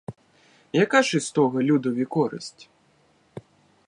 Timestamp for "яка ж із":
0.73-1.31